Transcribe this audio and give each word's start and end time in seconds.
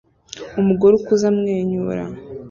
Umugore 0.59 0.93
ukuze 0.95 1.25
amwenyura 1.31 2.03